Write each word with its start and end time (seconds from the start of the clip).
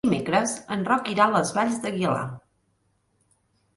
Dimecres 0.05 0.53
en 0.75 0.85
Roc 0.87 1.11
irà 1.15 1.27
a 1.31 1.35
les 1.35 1.51
Valls 1.59 1.77
d'Aguilar. 1.85 2.27